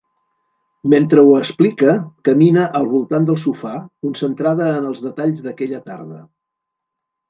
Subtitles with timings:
[0.93, 1.93] Mentre ho explica,
[2.31, 3.77] camina al voltant del sofà,
[4.09, 6.23] concentrada en els detalls d'aquella tarda.